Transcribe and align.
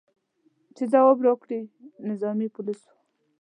چې 0.75 0.83
ځواب 0.91 1.17
راکړي، 1.27 1.61
نظامي 2.09 2.47
پولیس 2.55 2.81
و. 2.87 2.89